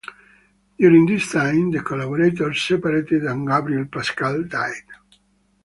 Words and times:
During 0.79 1.05
this 1.05 1.31
time, 1.31 1.69
the 1.69 1.83
collaborators 1.83 2.59
separated 2.59 3.21
and 3.27 3.47
Gabriel 3.47 3.85
Pascal 3.85 4.41
died. 4.45 4.73